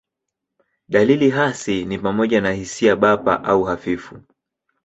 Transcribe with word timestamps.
Dalili 0.87 1.29
hasi 1.29 1.85
ni 1.85 1.99
pamoja 1.99 2.41
na 2.41 2.51
hisia 2.51 2.95
bapa 2.95 3.43
au 3.43 3.63
hafifu. 3.63 4.19